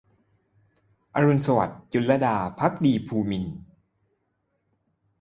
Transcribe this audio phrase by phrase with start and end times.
[1.15, 3.55] อรุณสวัสดิ์- จุลลดา ภักดีภูมินทร์